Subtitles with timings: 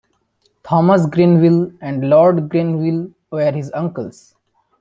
[0.63, 4.33] Thomas Grenville and Lord Grenville were his uncles.